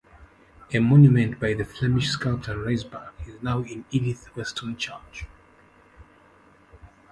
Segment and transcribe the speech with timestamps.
[0.73, 5.27] A monument by the Flemish sculptor Rysbrack is now in Edith Weston church.